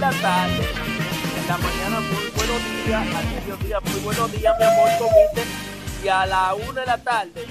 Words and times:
La 0.00 0.10
tarde, 0.12 0.64
en 1.36 1.46
la 1.46 1.58
mañana 1.58 2.00
muy 2.00 2.30
buenos 2.34 2.86
días, 2.86 3.14
al 3.14 3.26
mediodía 3.34 3.80
muy 3.80 4.00
buenos 4.00 4.32
días, 4.32 4.54
mi 4.58 4.64
amor, 4.64 4.88
comiste, 4.98 5.42
y 6.02 6.08
a 6.08 6.24
la 6.24 6.54
una 6.54 6.80
de 6.80 6.86
la 6.86 6.96
tarde, 6.96 7.44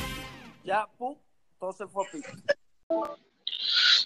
ya, 0.66 0.88
pum, 0.98 1.16
todo 1.59 1.73
se 1.73 1.85
fue 1.85 2.08
a 2.08 2.12
pico. 2.12 3.20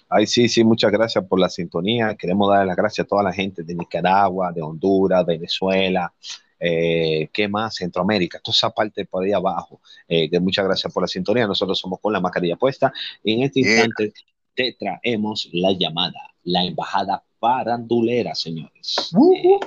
Ay, 0.09 0.27
sí, 0.27 0.49
sí, 0.49 0.61
muchas 0.61 0.91
gracias 0.91 1.25
por 1.25 1.39
la 1.39 1.47
sintonía. 1.47 2.15
Queremos 2.15 2.49
darle 2.49 2.65
las 2.65 2.75
gracias 2.75 3.05
a 3.05 3.07
toda 3.07 3.23
la 3.23 3.31
gente 3.31 3.63
de 3.63 3.75
Nicaragua, 3.75 4.51
de 4.51 4.61
Honduras, 4.61 5.25
Venezuela, 5.25 6.13
eh, 6.59 7.29
¿qué 7.31 7.47
más? 7.47 7.75
Centroamérica, 7.75 8.39
toda 8.39 8.55
esa 8.55 8.69
parte 8.71 9.05
por 9.05 9.23
ahí 9.23 9.31
abajo. 9.31 9.79
Eh, 10.05 10.29
que 10.29 10.41
muchas 10.41 10.65
gracias 10.65 10.91
por 10.91 11.01
la 11.01 11.07
sintonía. 11.07 11.47
Nosotros 11.47 11.79
somos 11.79 11.99
con 12.01 12.11
la 12.11 12.19
mascarilla 12.19 12.57
puesta. 12.57 12.91
Y 13.23 13.35
en 13.35 13.43
este 13.43 13.61
instante 13.61 14.13
te 14.53 14.75
traemos 14.77 15.49
la 15.53 15.71
llamada, 15.71 16.33
la 16.43 16.65
embajada 16.65 17.23
farandulera, 17.53 18.33
señores. 18.35 19.11
Eh, 19.35 19.59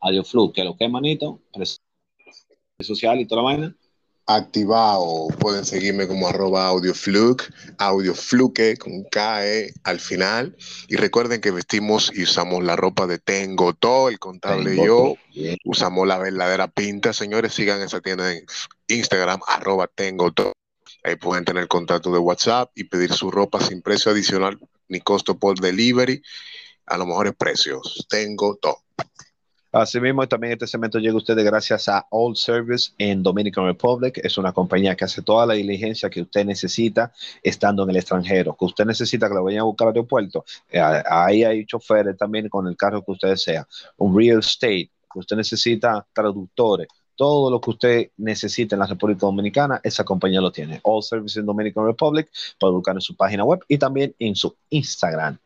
Audio 0.00 0.22
Flu, 0.22 0.52
que 0.52 0.62
lo 0.64 0.76
que, 0.76 0.86
manito, 0.86 1.40
Pres- 1.50 1.78
social 2.78 3.18
y 3.20 3.26
toda 3.26 3.40
la 3.42 3.46
vaina. 3.46 3.76
activado. 4.26 5.28
Pueden 5.38 5.64
seguirme 5.64 6.06
como 6.06 6.28
arroba 6.28 6.66
audiofluke, 6.68 7.50
audiofluke 7.78 8.76
con 8.78 9.04
KE 9.10 9.72
al 9.82 9.98
final. 9.98 10.54
Y 10.88 10.96
recuerden 10.96 11.40
que 11.40 11.50
vestimos 11.50 12.12
y 12.14 12.22
usamos 12.24 12.62
la 12.62 12.76
ropa 12.76 13.06
de 13.06 13.18
Tengo 13.18 13.72
Todo, 13.72 14.08
el 14.10 14.18
contable 14.18 14.70
Tengo 14.72 14.86
yo. 14.86 14.96
todo. 14.96 15.14
Bien. 15.34 15.56
Usamos 15.64 16.06
la 16.06 16.18
verdadera 16.18 16.68
pinta. 16.68 17.12
Señores, 17.14 17.54
sigan 17.54 17.80
esa 17.80 18.00
tienda 18.02 18.30
en 18.32 18.44
Instagram, 18.88 19.40
arroba 19.48 19.88
Tengo 19.88 20.32
Todo. 20.32 20.52
Ahí 21.02 21.16
pueden 21.16 21.44
tener 21.46 21.66
contacto 21.66 22.12
de 22.12 22.18
WhatsApp 22.18 22.70
y 22.74 22.84
pedir 22.84 23.12
su 23.12 23.30
ropa 23.30 23.58
sin 23.60 23.80
precio 23.80 24.12
adicional 24.12 24.58
ni 24.88 25.00
costo 25.00 25.38
por 25.38 25.58
delivery 25.58 26.22
a 26.90 26.98
los 26.98 27.06
mejores 27.06 27.34
precios. 27.34 28.06
Tengo 28.08 28.56
todo. 28.56 28.78
Asimismo, 29.72 30.26
también 30.26 30.54
este 30.54 30.66
segmento 30.66 30.98
llega 30.98 31.14
a 31.14 31.18
ustedes 31.18 31.44
gracias 31.44 31.88
a 31.88 32.04
All 32.10 32.34
Service 32.34 32.90
en 32.98 33.22
Dominican 33.22 33.66
Republic. 33.66 34.18
Es 34.24 34.36
una 34.36 34.52
compañía 34.52 34.96
que 34.96 35.04
hace 35.04 35.22
toda 35.22 35.46
la 35.46 35.54
diligencia 35.54 36.10
que 36.10 36.22
usted 36.22 36.44
necesita 36.44 37.12
estando 37.40 37.84
en 37.84 37.90
el 37.90 37.96
extranjero. 37.98 38.56
Que 38.58 38.64
usted 38.64 38.84
necesita 38.84 39.28
que 39.28 39.34
lo 39.34 39.44
vayan 39.44 39.60
a 39.60 39.64
buscar 39.64 39.86
al 39.86 39.94
aeropuerto. 39.94 40.44
eh, 40.70 40.80
ahí 41.08 41.44
hay 41.44 41.64
choferes 41.66 42.16
también 42.16 42.48
con 42.48 42.66
el 42.66 42.76
carro 42.76 43.04
que 43.04 43.12
usted 43.12 43.28
desea. 43.28 43.66
Un 43.98 44.16
real 44.16 44.40
estate, 44.40 44.90
que 45.12 45.18
usted 45.20 45.36
necesita 45.36 46.04
traductores. 46.12 46.88
Todo 47.20 47.50
lo 47.50 47.60
que 47.60 47.68
usted 47.68 48.10
necesita 48.16 48.74
en 48.74 48.80
la 48.80 48.86
República 48.86 49.26
Dominicana, 49.26 49.78
esa 49.84 50.04
compañía 50.04 50.40
lo 50.40 50.50
tiene. 50.50 50.80
All 50.82 51.02
Service 51.02 51.38
en 51.38 51.44
Dominican 51.44 51.84
Republic. 51.84 52.30
Puede 52.58 52.72
buscar 52.72 52.94
en 52.94 53.02
su 53.02 53.14
página 53.14 53.44
web 53.44 53.60
y 53.68 53.76
también 53.76 54.14
en 54.18 54.34
su 54.34 54.56
Instagram. 54.70 55.36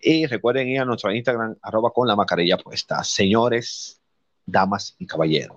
Y 0.00 0.26
recuerden 0.26 0.68
ir 0.68 0.78
a 0.78 0.84
nuestro 0.84 1.12
Instagram, 1.12 1.56
arroba 1.62 1.90
con 1.90 2.06
la 2.06 2.14
mascarilla 2.14 2.56
puesta. 2.56 3.02
Señores, 3.02 4.00
damas 4.46 4.94
y 5.00 5.06
caballeros, 5.06 5.56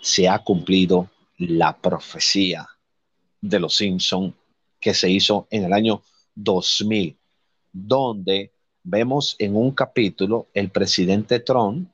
se 0.00 0.28
ha 0.28 0.38
cumplido 0.44 1.10
la 1.36 1.76
profecía 1.76 2.68
de 3.40 3.58
los 3.58 3.74
Simpson 3.74 4.32
que 4.78 4.94
se 4.94 5.10
hizo 5.10 5.48
en 5.50 5.64
el 5.64 5.72
año 5.72 6.02
2000, 6.36 7.16
donde 7.72 8.52
vemos 8.84 9.34
en 9.40 9.56
un 9.56 9.72
capítulo 9.72 10.46
el 10.54 10.70
presidente 10.70 11.40
Trump 11.40 11.90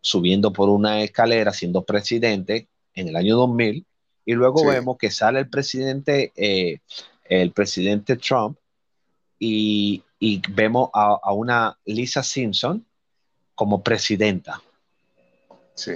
subiendo 0.00 0.52
por 0.52 0.68
una 0.68 1.02
escalera 1.02 1.52
siendo 1.52 1.82
presidente 1.82 2.68
en 2.94 3.08
el 3.08 3.16
año 3.16 3.36
2000 3.36 3.84
y 4.24 4.32
luego 4.34 4.60
Sí. 4.60 4.66
vemos 4.66 4.96
que 4.98 5.10
sale 5.10 5.40
el 5.40 5.48
presidente 5.48 6.32
eh, 6.36 6.78
el 7.24 7.52
presidente 7.52 8.16
Trump 8.16 8.56
y, 9.38 10.02
y 10.18 10.40
vemos 10.50 10.90
a, 10.94 11.18
a 11.22 11.32
una 11.32 11.78
Lisa 11.84 12.22
Simpson 12.22 12.84
como 13.54 13.82
presidenta. 13.82 14.62
Sí. 15.74 15.92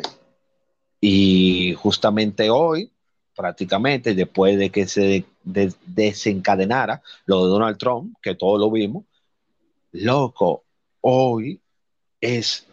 Y 1.00 1.74
justamente 1.74 2.50
hoy, 2.50 2.90
prácticamente 3.34 4.14
después 4.14 4.58
de 4.58 4.70
que 4.70 4.86
se 4.86 5.24
de- 5.42 5.74
desencadenara 5.86 7.02
lo 7.26 7.44
de 7.44 7.50
Donald 7.50 7.78
Trump, 7.78 8.14
que 8.22 8.34
todos 8.34 8.60
lo 8.60 8.70
vimos, 8.70 9.04
loco, 9.92 10.64
hoy 11.00 11.60
es 12.20 12.66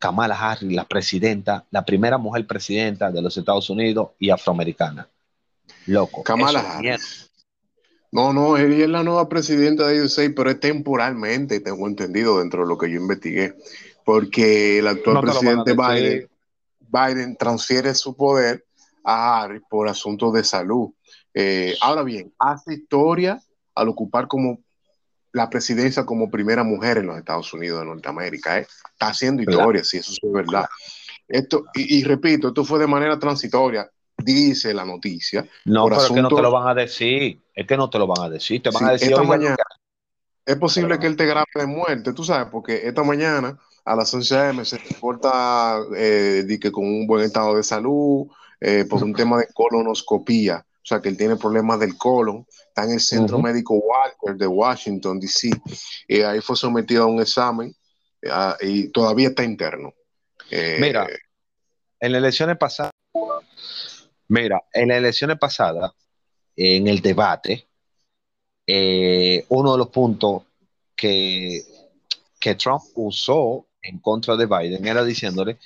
Kamala 0.00 0.34
Harris 0.34 0.72
la 0.72 0.88
presidenta, 0.88 1.66
la 1.70 1.84
primera 1.84 2.18
mujer 2.18 2.46
presidenta 2.46 3.12
de 3.12 3.20
los 3.20 3.36
Estados 3.36 3.68
Unidos 3.68 4.08
y 4.18 4.30
afroamericana. 4.30 5.06
Loco. 5.86 6.24
Kamala 6.24 6.60
Harris. 6.60 6.80
mierda. 6.80 7.04
No, 8.10 8.32
no, 8.32 8.56
ella 8.56 8.84
es 8.84 8.90
la 8.90 9.04
nueva 9.04 9.28
presidenta 9.28 9.86
de 9.86 10.02
USA, 10.02 10.28
pero 10.34 10.50
es 10.50 10.58
temporalmente, 10.58 11.60
tengo 11.60 11.86
entendido 11.86 12.40
dentro 12.40 12.62
de 12.62 12.68
lo 12.68 12.76
que 12.76 12.90
yo 12.90 12.96
investigué, 12.96 13.54
porque 14.04 14.78
el 14.78 14.88
actual 14.88 15.14
No 15.16 15.20
presidente. 15.20 15.74
Biden, 15.74 16.28
Biden 16.80 17.36
transfiere 17.36 17.94
su 17.94 18.16
poder 18.16 18.64
a 19.04 19.42
Harris 19.42 19.62
por 19.68 19.86
asuntos 19.86 20.32
de 20.32 20.42
salud. 20.42 20.90
Eh, 21.34 21.76
ahora 21.82 22.02
bien, 22.02 22.32
hace 22.38 22.74
historia 22.74 23.40
al 23.74 23.88
ocupar 23.88 24.26
como 24.26 24.58
la 25.32 25.48
presidencia 25.50 26.04
como 26.04 26.30
primera 26.30 26.64
mujer 26.64 26.98
en 26.98 27.06
los 27.06 27.18
Estados 27.18 27.52
Unidos 27.52 27.80
de 27.80 27.86
Norteamérica. 27.86 28.58
¿eh? 28.58 28.66
Está 28.92 29.08
haciendo 29.08 29.42
historia, 29.42 29.84
si 29.84 29.98
eso 29.98 30.12
es 30.12 30.32
verdad. 30.32 30.66
Esto, 31.28 31.64
y, 31.74 31.98
y 31.98 32.04
repito, 32.04 32.48
esto 32.48 32.64
fue 32.64 32.78
de 32.80 32.86
manera 32.86 33.18
transitoria, 33.18 33.88
dice 34.16 34.74
la 34.74 34.84
noticia. 34.84 35.46
No, 35.64 35.84
pero 35.84 35.96
es 36.02 36.08
que 36.08 36.20
no 36.20 36.28
te 36.28 36.34
asunto- 36.34 36.42
lo 36.42 36.50
van 36.50 36.68
a 36.68 36.74
decir. 36.74 37.40
Es 37.54 37.66
que 37.66 37.76
no 37.76 37.88
te 37.88 37.98
lo 37.98 38.06
van 38.06 38.26
a 38.26 38.28
decir. 38.30 38.62
Te 38.62 38.70
van 38.70 38.78
Sí, 38.78 38.84
a 38.88 38.92
decir 38.92 39.08
esta 39.10 39.20
"Oiga, 39.20 39.36
mañana 39.36 39.56
es 40.46 40.56
posible 40.56 40.98
que 40.98 41.06
él 41.06 41.16
te 41.16 41.26
grabe 41.26 41.46
de 41.54 41.66
muerte, 41.66 42.12
tú 42.12 42.24
sabes, 42.24 42.48
porque 42.50 42.88
esta 42.88 43.04
mañana 43.04 43.56
a 43.84 43.94
las 43.94 44.12
11 44.12 44.36
a.m. 44.36 44.64
se 44.64 44.78
reporta 44.78 45.78
eh, 45.96 46.44
que 46.60 46.72
con 46.72 46.84
un 46.84 47.06
buen 47.06 47.24
estado 47.24 47.54
de 47.56 47.62
salud 47.62 48.26
eh, 48.60 48.84
por 48.88 49.02
un 49.04 49.14
tema 49.14 49.38
de 49.38 49.46
colonoscopía, 49.54 50.66
o 50.82 50.86
sea 50.86 51.00
que 51.00 51.10
él 51.10 51.16
tiene 51.16 51.36
problemas 51.36 51.78
del 51.78 51.96
colon, 51.96 52.46
está 52.68 52.84
en 52.84 52.92
el 52.92 53.00
Centro. 53.00 53.38
Médico 53.38 53.74
Walker 53.74 54.34
de 54.34 54.46
Washington, 54.46 55.20
D.C., 55.20 55.50
y 56.08 56.22
ahí 56.22 56.40
fue 56.40 56.56
sometido 56.56 57.04
a 57.04 57.06
un 57.06 57.20
examen 57.20 57.74
ah, 58.30 58.56
y 58.60 58.88
todavía 58.88 59.28
está 59.28 59.44
interno. 59.44 59.92
Eh, 60.50 60.78
Mira, 60.80 61.06
en 62.00 62.12
las 62.12 62.18
elecciones 62.20 62.56
pasadas, 62.56 62.92
mira, 64.28 64.62
en 64.72 64.88
las 64.88 64.98
elecciones 64.98 65.38
pasadas, 65.38 65.92
en 66.56 66.88
el 66.88 67.00
debate, 67.00 67.68
eh, 68.66 69.44
uno 69.50 69.72
de 69.72 69.78
los 69.78 69.88
puntos 69.88 70.44
que, 70.96 71.62
que 72.38 72.54
Trump 72.54 72.82
usó 72.94 73.66
en 73.82 73.98
contra 73.98 74.36
de 74.36 74.46
Biden 74.46 74.86
era 74.86 75.04
diciéndole 75.04 75.58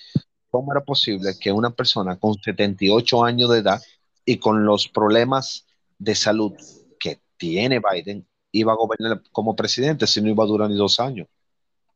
cómo 0.50 0.72
era 0.72 0.84
posible 0.84 1.34
que 1.40 1.50
una 1.50 1.70
persona 1.70 2.16
con 2.16 2.34
78 2.34 3.24
años 3.24 3.50
de 3.50 3.58
edad 3.58 3.82
y 4.24 4.38
con 4.38 4.64
los 4.64 4.88
problemas 4.88 5.66
de 5.98 6.14
salud 6.14 6.52
que 6.98 7.20
tiene 7.36 7.80
Biden 7.80 8.26
iba 8.52 8.72
a 8.72 8.76
gobernar 8.76 9.22
como 9.32 9.56
presidente 9.56 10.06
si 10.06 10.20
no 10.22 10.28
iba 10.28 10.44
a 10.44 10.46
durar 10.46 10.70
ni 10.70 10.76
dos 10.76 11.00
años. 11.00 11.28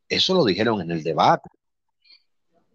Eso 0.08 0.34
lo 0.34 0.44
dijeron 0.44 0.80
en 0.80 0.90
el 0.90 1.02
debate. 1.02 1.48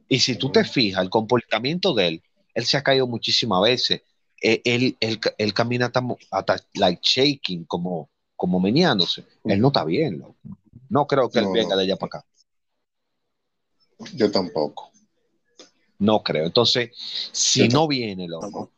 Y 0.07 0.19
si 0.19 0.35
tú 0.35 0.51
te 0.51 0.63
fijas, 0.63 1.01
el 1.03 1.09
comportamiento 1.09 1.93
de 1.93 2.07
él, 2.07 2.23
él 2.53 2.65
se 2.65 2.77
ha 2.77 2.83
caído 2.83 3.07
muchísimas 3.07 3.61
veces. 3.63 4.01
Eh, 4.41 4.61
Él, 4.65 4.97
él, 4.99 5.19
él 5.37 5.53
camina 5.53 5.85
hasta, 5.85 6.03
hasta 6.29 6.57
like 6.73 7.01
shaking, 7.01 7.63
como, 7.65 8.09
como 8.35 8.59
meneándose. 8.59 9.23
Él 9.45 9.59
no 9.61 9.69
está 9.69 9.85
bien, 9.85 10.19
loco. 10.19 10.35
No 10.89 11.07
creo 11.07 11.29
que 11.29 11.39
él 11.39 11.47
venga 11.53 11.75
de 11.75 11.83
allá 11.83 11.95
para 11.95 12.19
acá. 12.19 12.25
yo 14.13 14.29
tampoco. 14.29 14.91
No 15.97 16.21
creo. 16.21 16.45
Entonces, 16.45 16.91
si 17.31 17.67
Yo 17.69 17.79
no 17.79 17.87
viene, 17.87 18.27
loco, 18.27 18.71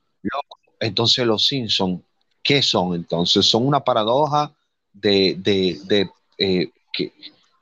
entonces 0.79 1.25
los 1.25 1.45
Simpsons, 1.45 2.01
¿qué 2.43 2.61
son 2.61 2.95
entonces? 2.95 3.45
Son 3.45 3.65
una 3.65 3.83
paradoja 3.83 4.53
de, 4.93 5.35
de, 5.39 5.79
de, 5.85 6.09
eh, 6.37 6.71
que, 6.91 7.11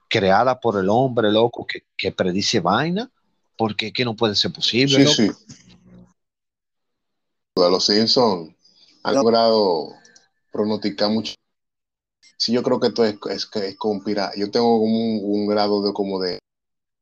creada 0.10 0.60
por 0.60 0.80
el 0.80 0.89
hombre, 0.89 1.31
loco, 1.31 1.65
que, 1.65 1.83
que 1.98 2.12
predice 2.12 2.60
vaina, 2.60 3.10
porque 3.57 3.88
es 3.88 3.94
que 3.94 4.06
no 4.06 4.15
puede 4.15 4.36
ser 4.36 4.51
posible. 4.51 5.06
Sí, 5.06 5.24
loco. 5.24 5.36
sí. 5.36 5.75
Los 7.56 7.86
Simpsons 7.86 8.54
han 9.04 9.16
logrado 9.16 9.94
pronosticar 10.51 11.09
mucho 11.09 11.36
Sí, 12.44 12.51
yo 12.51 12.62
creo 12.62 12.77
que 12.77 12.88
esto 12.88 13.06
es, 13.06 13.16
es, 13.30 13.45
que 13.45 13.69
es 13.69 13.77
conspira. 13.77 14.31
Yo 14.36 14.51
tengo 14.51 14.80
como 14.80 14.98
un, 14.98 15.21
un 15.24 15.48
grado 15.48 15.81
de 15.81 15.94
como 15.94 16.19
de 16.19 16.39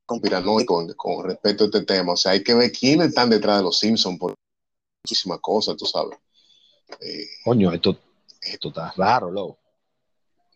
conspiranoico 0.05 0.75
con, 0.75 0.93
con 0.93 1.25
respecto 1.25 1.63
a 1.63 1.67
este 1.67 1.83
tema. 1.83 2.13
O 2.13 2.17
sea, 2.17 2.33
hay 2.33 2.43
que 2.43 2.53
ver 2.53 2.71
quiénes 2.71 3.07
están 3.07 3.31
detrás 3.31 3.57
de 3.57 3.63
los 3.63 3.79
Simpsons 3.79 4.19
por 4.19 4.35
muchísimas 5.03 5.39
cosas, 5.39 5.75
tú 5.77 5.85
sabes. 5.85 6.17
Eh, 7.01 7.25
Coño, 7.43 7.71
esto, 7.71 7.97
esto 8.41 8.67
está 8.69 8.93
raro, 8.95 9.31
loco. 9.31 9.59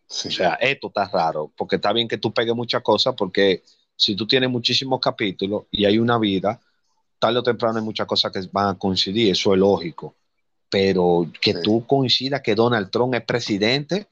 sí. 0.07 0.27
O 0.27 0.31
sea, 0.31 0.53
esto 0.55 0.87
está 0.87 1.07
raro, 1.07 1.51
porque 1.55 1.77
está 1.77 1.91
bien 1.93 2.07
que 2.07 2.17
tú 2.17 2.33
pegues 2.33 2.55
muchas 2.55 2.81
cosas, 2.83 3.15
porque 3.17 3.63
si 3.95 4.15
tú 4.15 4.27
tienes 4.27 4.49
muchísimos 4.49 4.99
capítulos 4.99 5.63
y 5.71 5.85
hay 5.85 5.97
una 5.97 6.17
vida, 6.17 6.59
tarde 7.19 7.39
o 7.39 7.43
temprano 7.43 7.79
hay 7.79 7.83
muchas 7.85 8.05
cosas 8.07 8.31
que 8.31 8.41
van 8.51 8.67
a 8.69 8.77
coincidir, 8.77 9.31
eso 9.31 9.53
es 9.53 9.59
lógico. 9.59 10.15
Pero 10.69 11.31
que 11.41 11.53
Sí. 11.53 11.59
tú 11.63 11.85
coincidas 11.87 12.41
que 12.41 12.55
Donald 12.55 12.89
Trump 12.91 13.13
es 13.15 13.23
presidente, 13.23 14.07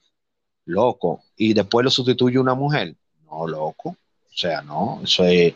loco, 0.66 1.22
y 1.36 1.54
después 1.54 1.84
lo 1.84 1.92
sustituye 1.92 2.40
una 2.40 2.54
mujer, 2.56 2.96
no, 3.26 3.48
loco. 3.48 3.90
O 3.90 4.36
sea, 4.36 4.62
no, 4.62 5.02
eso 5.04 5.26
es. 5.26 5.54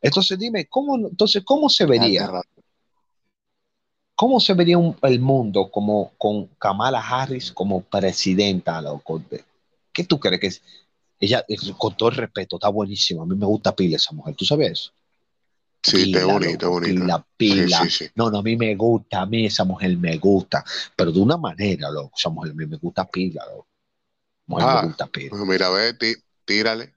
Entonces 0.00 0.38
dime, 0.38 0.66
¿cómo, 0.66 0.96
entonces, 0.96 1.42
¿cómo 1.44 1.68
se 1.68 1.86
vería? 1.86 2.30
Está. 4.16 4.26
¿Cómo 4.26 4.40
se 4.40 4.54
vería 4.54 4.78
un- 4.78 4.96
el 5.02 5.20
mundo 5.20 5.70
como 5.70 6.12
con 6.16 6.46
Kamala 6.58 7.00
Harris 7.00 7.52
como 7.52 7.82
presidenta, 7.82 8.80
loco? 8.80 9.22
¿Qué 9.92 10.04
tú 10.04 10.18
crees 10.18 10.40
que 10.40 10.46
es? 10.48 10.62
Ella, 11.20 11.44
es- 11.48 11.72
con 11.78 11.96
todo 11.96 12.10
el 12.10 12.16
respeto, 12.16 12.56
está 12.56 12.68
buenísima. 12.68 13.22
A 13.22 13.26
mí 13.26 13.36
me 13.36 13.46
gusta 13.46 13.74
pila 13.74 13.96
esa 13.96 14.12
mujer, 14.14 14.34
¿tú 14.34 14.44
sabes 14.44 14.72
eso? 14.72 14.92
Sí, 15.82 16.10
te 16.12 16.24
bonita, 16.24 16.66
bonita. 16.68 17.00
Pila, 17.00 17.26
pila. 17.36 17.78
Sí, 17.82 17.90
sí, 17.90 18.04
sí. 18.06 18.10
No, 18.16 18.30
no, 18.30 18.38
a 18.38 18.42
mí 18.42 18.56
me 18.56 18.74
gusta, 18.74 19.20
a 19.20 19.26
mí 19.26 19.46
esa 19.46 19.64
mujer 19.64 19.96
me 19.96 20.16
gusta, 20.18 20.64
pero 20.96 21.12
de 21.12 21.20
una 21.20 21.36
manera, 21.36 21.90
loco, 21.90 22.12
esa 22.16 22.28
mujer 22.28 22.52
a 22.52 22.54
mí 22.54 22.66
me 22.66 22.76
gusta 22.76 23.04
pila, 23.04 23.44
loco. 23.46 23.68
Mujer 24.46 24.66
Ah. 24.68 24.80
me 24.82 24.88
gusta 24.88 25.06
pila. 25.06 25.30
Pues 25.30 25.42
mira, 25.46 25.70
ve, 25.70 25.94
tí- 25.94 26.16
tírale. 26.44 26.92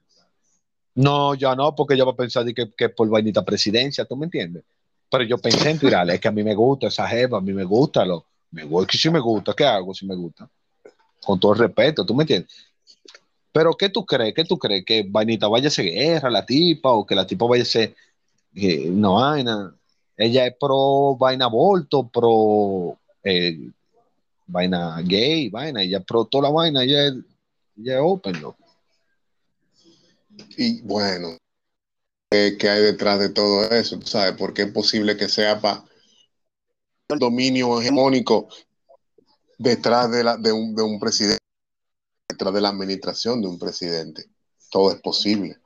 No, 0.94 1.34
ya 1.34 1.54
no, 1.54 1.74
porque 1.74 1.94
ella 1.94 2.04
va 2.04 2.12
a 2.12 2.16
pensar 2.16 2.44
que, 2.52 2.70
que 2.76 2.88
por 2.88 3.08
vainita 3.08 3.44
presidencia, 3.44 4.04
¿tú 4.04 4.16
me 4.16 4.26
entiendes? 4.26 4.64
Pero 5.10 5.24
yo 5.24 5.38
pensé 5.38 5.70
en 5.70 5.78
tirarle, 5.78 6.14
es 6.14 6.20
que 6.20 6.28
a 6.28 6.32
mí 6.32 6.42
me 6.42 6.54
gusta 6.54 6.86
esa 6.86 7.06
jeva, 7.08 7.38
a 7.38 7.40
mí 7.40 7.52
me 7.52 7.64
gusta, 7.64 8.04
lo, 8.04 8.24
me 8.52 8.64
gusta, 8.64 8.90
que 8.92 8.98
si 8.98 9.10
me 9.10 9.18
gusta, 9.18 9.54
¿qué 9.54 9.64
hago 9.64 9.92
si 9.92 10.06
me 10.06 10.14
gusta? 10.14 10.48
Con 11.20 11.38
todo 11.40 11.52
el 11.52 11.58
respeto, 11.58 12.06
¿tú 12.06 12.14
me 12.14 12.22
entiendes? 12.22 12.52
Pero 13.52 13.74
¿qué 13.76 13.88
tú 13.88 14.06
crees? 14.06 14.32
¿Qué 14.34 14.44
tú 14.44 14.56
crees? 14.58 14.84
¿Que 14.84 15.04
vainita 15.08 15.48
vaya 15.48 15.68
a 15.68 15.70
ser 15.70 15.86
guerra 15.86 16.30
la 16.30 16.46
tipa 16.46 16.90
o 16.92 17.04
que 17.04 17.16
la 17.16 17.26
tipa 17.26 17.46
vaya 17.46 17.62
a 17.62 17.66
ser 17.66 17.94
eh, 18.54 18.88
una 18.88 19.08
vaina? 19.08 19.74
Ella 20.16 20.46
es 20.46 20.54
pro 20.58 21.16
vaina 21.16 21.46
aborto, 21.46 22.08
pro 22.08 22.96
eh, 23.24 23.58
vaina 24.46 25.00
gay, 25.02 25.48
vaina, 25.48 25.82
ella 25.82 25.98
es 25.98 26.04
pro 26.04 26.24
toda 26.24 26.44
la 26.44 26.50
vaina, 26.50 26.84
ella 26.84 27.06
es, 27.08 27.14
ella 27.76 27.94
es 27.96 28.00
open, 28.02 28.40
¿no? 28.40 28.56
Y 30.56 30.80
bueno, 30.82 31.36
¿qué, 32.30 32.56
qué 32.58 32.68
hay 32.68 32.82
detrás 32.82 33.18
de 33.18 33.28
todo 33.30 33.64
eso? 33.70 33.98
¿Tú 33.98 34.06
sabes? 34.06 34.34
Porque 34.38 34.62
es 34.62 34.72
posible 34.72 35.16
que 35.16 35.28
sea 35.28 35.60
para 35.60 35.84
el 37.08 37.18
dominio 37.18 37.80
hegemónico 37.80 38.48
detrás 39.58 40.10
de, 40.10 40.24
la, 40.24 40.36
de, 40.36 40.52
un, 40.52 40.74
de 40.74 40.82
un 40.82 40.98
presidente, 41.00 41.38
detrás 42.28 42.54
de 42.54 42.60
la 42.60 42.68
administración 42.70 43.42
de 43.42 43.48
un 43.48 43.58
presidente. 43.58 44.26
Todo 44.70 44.92
es 44.92 45.00
posible. 45.00 45.58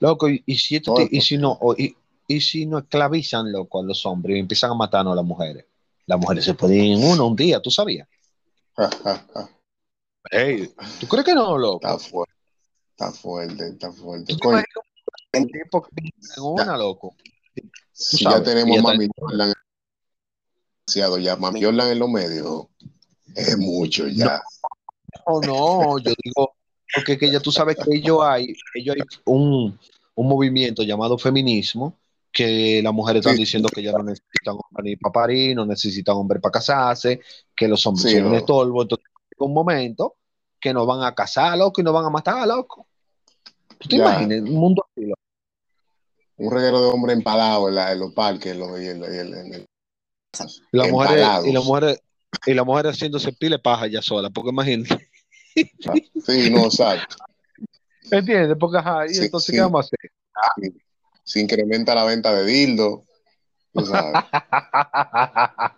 Loco, 0.00 0.28
y, 0.28 0.42
y 0.44 0.56
si, 0.56 0.76
esto 0.76 0.92
Todo 0.92 1.06
te- 1.06 1.16
y 1.16 1.20
si 1.20 1.38
no, 1.38 1.52
o- 1.52 1.74
y, 1.74 1.96
y 2.26 2.40
si 2.40 2.66
no 2.66 2.78
esclavizan, 2.78 3.52
loco, 3.52 3.80
a 3.80 3.84
los 3.84 4.04
hombres 4.06 4.36
y 4.36 4.40
empiezan 4.40 4.72
a 4.72 4.74
matarnos 4.74 5.12
a 5.12 5.16
las 5.16 5.24
mujeres. 5.24 5.64
Las 6.06 6.18
mujeres 6.18 6.44
se 6.44 6.54
pueden 6.54 6.84
ir 6.84 6.98
en 6.98 7.04
uno 7.04 7.26
un 7.28 7.36
día, 7.36 7.60
¿tú 7.62 7.70
sabías? 7.70 8.08
Ey, 10.30 10.74
¿tú 11.00 11.06
crees 11.06 11.24
que 11.24 11.34
no, 11.34 11.56
loco? 11.56 11.86
está 11.86 11.98
fuerte, 11.98 12.34
está 12.90 13.12
fuerte, 13.12 13.68
está 13.68 13.92
fuerte. 13.92 14.32
¿Tú 14.32 14.38
te 14.38 14.44
Coño, 14.44 14.56
imaginas 14.58 14.76
un 14.76 14.93
tipo 15.42 15.86
en 15.96 16.42
una, 16.42 16.76
loco? 16.76 17.14
si 17.92 18.24
ya 18.24 18.42
tenemos 18.42 18.82
Mami 18.82 19.08
Jordan, 19.16 19.52
demasiado 20.86 21.18
ya, 21.18 21.36
Mami 21.36 21.62
Jordan 21.62 21.90
en 21.92 21.98
los 21.98 22.08
medios, 22.08 22.66
es 23.34 23.56
mucho 23.58 24.06
ya. 24.08 24.42
No, 25.26 25.40
no, 25.40 25.98
yo 25.98 26.12
digo, 26.22 26.54
porque 26.94 27.16
que 27.18 27.30
ya 27.30 27.40
tú 27.40 27.50
sabes 27.50 27.76
que 27.76 27.96
ellos 27.96 28.18
hay, 28.22 28.54
ellos 28.74 28.96
hay 28.96 29.02
un, 29.24 29.78
un 30.14 30.28
movimiento 30.28 30.82
llamado 30.82 31.16
feminismo, 31.18 31.96
que 32.32 32.80
las 32.82 32.92
mujeres 32.92 33.20
están 33.20 33.36
Sí. 33.36 33.42
diciendo 33.42 33.68
que 33.68 33.82
ya 33.82 33.92
no 33.92 34.02
necesitan 34.02 34.54
hombre 34.56 34.90
ni 34.90 34.96
para 34.96 35.12
parir, 35.12 35.54
no 35.56 35.64
necesitan 35.64 36.16
hombre 36.16 36.40
para 36.40 36.52
casarse, 36.52 37.20
que 37.54 37.68
los 37.68 37.86
hombres 37.86 38.10
Sí, 38.10 38.18
son 38.18 38.26
un 38.26 38.34
estorbo, 38.34 38.82
entonces 38.82 39.06
un 39.38 39.52
momento 39.52 40.16
que 40.60 40.72
nos 40.72 40.86
van 40.86 41.02
a 41.02 41.14
casar, 41.14 41.56
loco, 41.58 41.80
y 41.80 41.84
nos 41.84 41.94
van 41.94 42.06
a 42.06 42.10
matar, 42.10 42.46
loco. 42.46 42.86
¿Tú 43.78 43.88
te 43.88 43.96
Ya. 43.96 44.02
imaginas? 44.02 44.40
Un 44.40 44.54
mundo. 44.56 44.83
Un 46.36 46.50
reguero 46.52 46.80
de 46.80 46.86
hombres 46.88 47.16
empalados 47.16 47.68
en, 47.68 47.74
la- 47.76 47.92
en 47.92 47.98
los 48.00 48.12
parques, 48.12 48.52
en 48.52 48.58
los, 48.58 48.80
y 48.80 48.88
en, 48.88 49.04
en- 49.04 49.34
en- 49.34 49.54
en- 49.54 49.66
Y 50.72 50.76
las 50.76 50.90
mujeres, 50.90 51.26
y 51.44 51.52
las 51.52 51.64
mujeres, 51.64 52.02
y 52.46 52.54
las 52.54 52.66
mujeres 52.66 52.92
haciéndose 52.92 53.32
pile 53.32 53.58
paja 53.58 53.86
ya 53.86 54.02
sola, 54.02 54.30
porque 54.30 54.50
imagínate. 54.50 55.08
Sí, 56.26 56.50
no, 56.50 56.64
exacto. 56.66 57.16
¿Entiendes? 58.10 58.56
Porque 58.58 58.78
ajá, 58.78 59.06
y 59.06 59.10
Sí, 59.14 59.24
entonces, 59.26 59.46
sí. 59.46 59.52
¿qué 59.52 59.60
vamos 59.60 59.84
a 59.84 59.86
hacer? 59.86 59.98
Se 61.22 61.40
incrementa 61.40 61.94
la 61.94 62.04
venta 62.04 62.34
de 62.34 62.44
dildo. 62.44 63.04
Tú 63.72 63.86
sabes. 63.86 64.24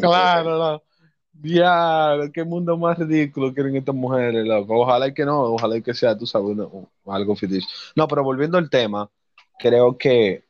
Claro, 0.00 0.58
no. 0.58 0.82
Diablo, 1.32 2.30
qué 2.32 2.44
mundo 2.44 2.76
más 2.78 2.98
ridículo 2.98 3.52
quieren 3.52 3.76
estas 3.76 3.94
mujeres, 3.94 4.46
loco. 4.46 4.80
Ojalá 4.80 5.08
y 5.08 5.14
que 5.14 5.24
no, 5.24 5.42
ojalá 5.42 5.76
y 5.76 5.82
que 5.82 5.92
sea, 5.94 6.16
tú 6.16 6.26
sabes, 6.26 6.56
algo 7.06 7.36
ficticio. 7.36 7.68
No, 7.94 8.06
pero 8.08 8.22
volviendo 8.22 8.56
al 8.58 8.70
tema, 8.70 9.10
creo 9.58 9.96
que 9.96 10.44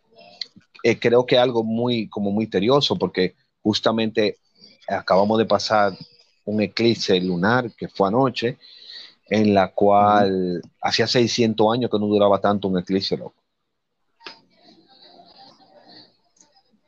eh, 0.82 0.99
creo 0.99 1.26
que 1.26 1.38
algo 1.38 1.64
muy, 1.64 2.08
como 2.08 2.31
muy 2.31 2.44
misterioso, 2.44 2.97
porque 2.97 3.35
justamente 3.62 4.38
acabamos 4.88 5.38
de 5.38 5.47
pasar 5.47 5.93
un 6.44 6.61
eclipse 6.61 7.20
lunar 7.20 7.73
que 7.73 7.88
fue 7.88 8.06
anoche, 8.08 8.56
en 9.29 9.53
la 9.53 9.73
cual 9.73 10.62
hacía 10.81 11.08
600 11.08 11.75
años 11.75 11.91
que 11.91 11.99
no 11.99 12.06
duraba 12.06 12.41
tanto 12.41 12.69
un 12.69 12.79
eclipse, 12.79 13.17
loco. 13.17 13.35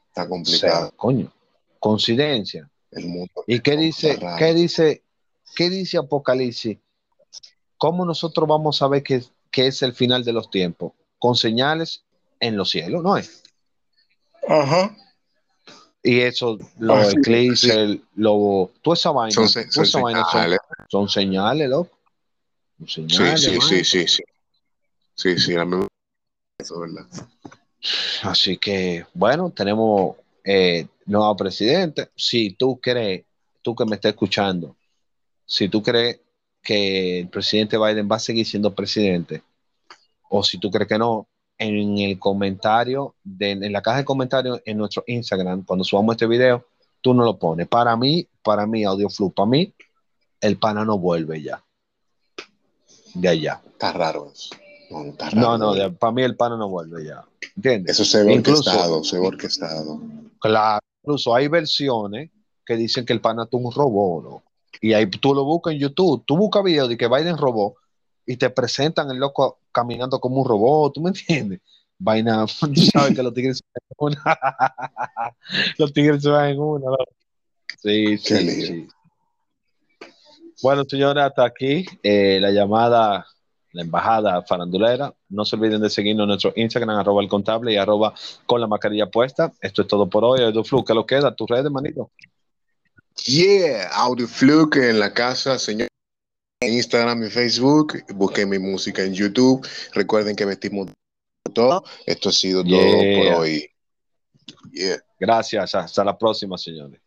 Está 0.08 0.22
O 0.22 0.26
sea, 0.26 0.28
complicado 0.28 0.92
coño, 0.96 1.32
coincidencia. 1.80 2.70
el 2.92 3.06
mundo. 3.06 3.32
¿Y 3.46 3.60
qué 3.60 3.76
dice, 3.76 4.18
qué 4.38 4.54
dice, 4.54 5.02
qué 5.56 5.70
dice 5.70 5.98
Apocalipsis? 5.98 6.78
¿Cómo 7.76 8.04
nosotros 8.04 8.48
vamos 8.48 8.76
a 8.76 8.78
saber 8.78 9.02
que, 9.02 9.24
que 9.50 9.66
es 9.66 9.82
el 9.82 9.92
final 9.92 10.24
de 10.24 10.32
los 10.32 10.50
tiempos? 10.50 10.92
Con 11.18 11.34
señales 11.34 12.04
en 12.40 12.56
los 12.56 12.70
cielos, 12.70 13.02
¿no 13.02 13.16
es? 13.16 13.42
Ajá. 14.48 14.96
Y 16.02 16.20
eso, 16.20 16.58
los 16.78 16.98
Ah, 16.98 17.10
sí, 17.10 17.16
eclipses, 17.18 17.90
sí. 17.90 18.02
lo, 18.16 18.70
toda 18.82 18.94
esa 18.94 19.10
vaina, 19.10 19.34
Son, 19.34 19.48
se- 19.48 19.70
son 19.70 19.84
esa 19.84 20.00
vaina 20.00 20.24
son, 20.24 20.30
señales. 20.32 20.58
son 20.88 21.08
señales, 21.08 21.68
loco. 21.68 21.98
Son 22.86 23.08
Sí, 23.10 23.16
señales, 23.16 23.40
sí, 23.42 23.50
mano. 23.50 23.62
sí, 23.62 23.84
sí, 23.84 24.08
sí. 24.08 24.22
Sí, 25.14 25.38
sí, 25.38 25.52
la 25.54 25.64
misma. 25.64 25.88
Eso 26.58 26.74
es 26.84 26.92
verdad. 26.92 27.28
Así 28.22 28.56
que, 28.56 29.04
bueno, 29.14 29.50
tenemos 29.50 30.16
eh, 30.44 30.86
nuevo 31.06 31.36
presidente. 31.36 32.10
Si 32.16 32.52
tú 32.52 32.78
crees, 32.80 33.24
tú 33.62 33.74
que 33.74 33.84
me 33.84 33.96
estás 33.96 34.10
escuchando, 34.10 34.76
si 35.44 35.68
tú 35.68 35.82
crees 35.82 36.20
que 36.62 37.20
el 37.20 37.28
presidente 37.28 37.76
Biden 37.78 38.08
va 38.10 38.16
a 38.16 38.20
seguir 38.20 38.46
siendo 38.46 38.74
presidente, 38.74 39.42
o 40.28 40.42
si 40.42 40.58
tú 40.58 40.70
crees 40.70 40.88
que 40.88 40.98
no, 40.98 41.26
en 41.58 41.98
el 41.98 42.18
comentario, 42.18 43.14
de, 43.24 43.52
en 43.52 43.72
la 43.72 43.82
caja 43.82 43.98
de 43.98 44.04
comentarios 44.04 44.60
en 44.64 44.78
nuestro 44.78 45.02
Instagram, 45.06 45.64
cuando 45.64 45.84
subamos 45.84 46.14
este 46.14 46.26
video, 46.26 46.64
tú 47.00 47.14
no 47.14 47.24
lo 47.24 47.36
pones. 47.38 47.66
Para 47.68 47.96
mí, 47.96 48.26
para 48.42 48.66
mí, 48.66 48.84
AudioFlu, 48.84 49.32
para 49.32 49.48
mí, 49.48 49.72
el 50.40 50.56
pana 50.56 50.84
no 50.84 50.98
vuelve 50.98 51.42
ya. 51.42 51.62
De 53.14 53.28
allá. 53.28 53.60
Está 53.66 53.92
raro 53.92 54.30
eso. 54.32 54.54
No, 54.90 55.04
está 55.04 55.30
raro. 55.30 55.58
No, 55.58 55.92
para 55.94 56.12
mí 56.12 56.22
el 56.22 56.36
pana 56.36 56.56
no 56.56 56.68
vuelve 56.68 57.04
ya. 57.04 57.24
¿Entiendes? 57.56 57.92
Eso 57.98 58.04
se 58.04 58.24
ve 58.24 58.34
Incluso- 58.34 58.70
orquestado, 58.70 59.04
se 59.04 59.18
ve 59.18 59.26
orquestado. 59.26 60.00
Claro, 60.40 60.80
incluso 61.02 61.34
hay 61.34 61.48
versiones 61.48 62.30
que 62.64 62.76
dicen 62.76 63.04
que 63.04 63.12
el 63.12 63.20
pana 63.20 63.46
tuvo 63.46 63.68
un 63.68 63.74
robot, 63.74 64.24
¿no? 64.24 64.42
Y 64.80 64.92
ahí 64.92 65.06
tú 65.06 65.34
lo 65.34 65.44
buscas 65.44 65.72
en 65.74 65.80
YouTube, 65.80 66.22
tú 66.24 66.36
buscas 66.36 66.62
videos 66.62 66.88
de 66.88 66.96
que 66.96 67.08
Biden 67.08 67.36
robó 67.36 67.76
y 68.28 68.36
te 68.36 68.50
presentan 68.50 69.10
el 69.10 69.16
loco 69.16 69.60
caminando 69.72 70.20
como 70.20 70.42
un 70.42 70.46
robot, 70.46 70.92
¿tú 70.92 71.00
me 71.00 71.08
entiendes? 71.08 71.60
Vaina, 71.98 72.44
tú 72.74 72.82
sabes 72.92 73.16
que 73.16 73.22
los 73.22 73.32
tigres 73.32 73.56
se 73.56 73.64
van 73.98 74.12
en 74.12 74.20
una. 74.20 74.38
los 75.78 75.92
tigres 75.94 76.22
se 76.22 76.28
van 76.28 76.50
en 76.50 76.60
una. 76.60 76.86
Sí, 77.82 78.18
sí, 78.18 78.50
sí. 78.66 78.88
Bueno, 80.62 80.84
señora, 80.84 81.24
hasta 81.24 81.42
aquí 81.46 81.86
eh, 82.02 82.38
la 82.38 82.50
llamada, 82.50 83.26
la 83.72 83.82
embajada 83.82 84.42
farandulera. 84.42 85.14
No 85.30 85.46
se 85.46 85.56
olviden 85.56 85.80
de 85.80 85.88
seguirnos 85.88 86.24
en 86.24 86.28
nuestro 86.28 86.52
Instagram, 86.54 86.98
arroba 86.98 87.22
el 87.22 87.30
contable 87.30 87.72
y 87.72 87.76
arroba 87.76 88.12
con 88.44 88.60
la 88.60 88.66
mascarilla 88.66 89.06
puesta. 89.06 89.54
Esto 89.62 89.82
es 89.82 89.88
todo 89.88 90.06
por 90.06 90.22
hoy. 90.22 90.40
Flu, 90.64 90.84
¿qué 90.84 90.92
lo 90.92 91.06
queda? 91.06 91.34
¿Tus 91.34 91.48
redes, 91.48 91.70
manito? 91.70 92.10
Yeah, 93.24 93.88
Audio 93.94 94.28
Fluke 94.28 94.90
en 94.90 95.00
la 95.00 95.14
casa, 95.14 95.58
señor. 95.58 95.88
En 96.60 96.74
Instagram 96.74 97.24
y 97.24 97.30
Facebook, 97.30 98.04
busquen 98.14 98.48
mi 98.48 98.58
música 98.58 99.02
en 99.02 99.14
YouTube. 99.14 99.66
Recuerden 99.92 100.34
que 100.34 100.44
vestimos 100.44 100.88
todo. 101.54 101.84
Esto 102.04 102.30
ha 102.30 102.32
sido 102.32 102.64
todo 102.64 102.80
por 102.80 103.40
hoy. 103.40 103.70
Yeah. 104.72 104.98
Gracias. 105.18 105.74
Hasta 105.74 106.04
la 106.04 106.16
próxima, 106.18 106.58
señores. 106.58 107.00